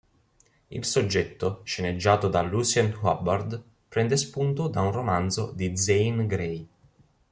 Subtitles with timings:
[0.71, 6.67] Il soggetto, sceneggiato da Lucien Hubbard, prende spunto da un romanzo di Zane Grey.